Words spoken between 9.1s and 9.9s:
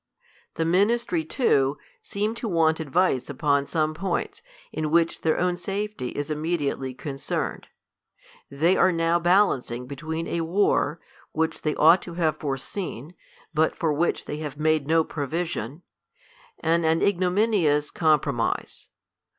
balancing